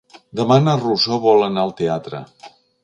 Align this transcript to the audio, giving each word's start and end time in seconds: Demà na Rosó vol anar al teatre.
Demà 0.39 0.57
na 0.63 0.73
Rosó 0.79 1.21
vol 1.27 1.47
anar 1.51 1.67
al 1.67 1.77
teatre. 1.83 2.25